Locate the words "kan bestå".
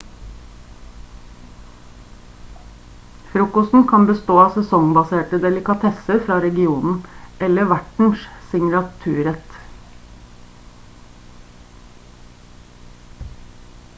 3.91-4.37